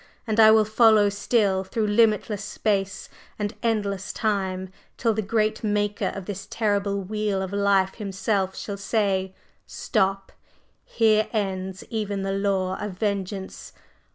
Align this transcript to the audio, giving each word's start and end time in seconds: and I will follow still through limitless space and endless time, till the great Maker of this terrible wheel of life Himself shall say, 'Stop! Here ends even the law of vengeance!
and 0.25 0.39
I 0.39 0.49
will 0.49 0.65
follow 0.65 1.09
still 1.09 1.63
through 1.63 1.85
limitless 1.85 2.43
space 2.43 3.07
and 3.37 3.53
endless 3.61 4.11
time, 4.11 4.69
till 4.97 5.13
the 5.13 5.21
great 5.21 5.63
Maker 5.63 6.11
of 6.15 6.25
this 6.25 6.47
terrible 6.49 7.03
wheel 7.03 7.39
of 7.43 7.53
life 7.53 7.93
Himself 7.93 8.55
shall 8.57 8.77
say, 8.77 9.35
'Stop! 9.67 10.31
Here 10.83 11.27
ends 11.31 11.83
even 11.91 12.23
the 12.23 12.31
law 12.33 12.79
of 12.83 12.93
vengeance! 12.93 13.73